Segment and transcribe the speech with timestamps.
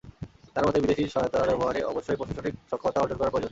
[0.55, 3.49] তাঁর মতে, বিদেশি সহায়তা ব্যবহারে অবশ্যই প্রশাসনিক সক্ষমতা অর্জন করা প্রয়োজন।